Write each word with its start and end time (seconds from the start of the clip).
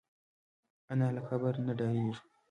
انا 0.91 1.07
له 1.15 1.21
قبر 1.29 1.53
نه 1.65 1.73
ډارېږي 1.79 2.15